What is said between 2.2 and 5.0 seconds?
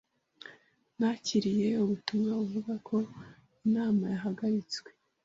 buvuga ko inama yahagaritswe.